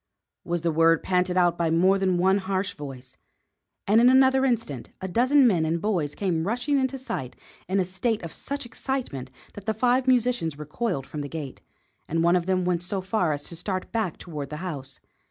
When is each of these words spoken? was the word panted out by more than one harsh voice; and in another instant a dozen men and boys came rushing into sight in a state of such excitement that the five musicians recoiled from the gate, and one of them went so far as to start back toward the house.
was 0.43 0.61
the 0.61 0.71
word 0.71 1.03
panted 1.03 1.37
out 1.37 1.59
by 1.59 1.69
more 1.69 1.99
than 1.99 2.17
one 2.17 2.39
harsh 2.39 2.73
voice; 2.73 3.17
and 3.85 4.01
in 4.01 4.09
another 4.09 4.43
instant 4.45 4.89
a 4.99 5.07
dozen 5.07 5.45
men 5.45 5.63
and 5.63 5.79
boys 5.79 6.15
came 6.15 6.43
rushing 6.47 6.79
into 6.79 6.97
sight 6.97 7.35
in 7.67 7.79
a 7.79 7.85
state 7.85 8.23
of 8.23 8.33
such 8.33 8.65
excitement 8.65 9.29
that 9.53 9.67
the 9.67 9.75
five 9.75 10.07
musicians 10.07 10.57
recoiled 10.57 11.05
from 11.05 11.21
the 11.21 11.29
gate, 11.29 11.61
and 12.07 12.23
one 12.23 12.35
of 12.35 12.47
them 12.47 12.65
went 12.65 12.81
so 12.81 12.99
far 12.99 13.31
as 13.31 13.43
to 13.43 13.55
start 13.55 13.91
back 13.91 14.17
toward 14.17 14.49
the 14.49 14.57
house. 14.65 14.99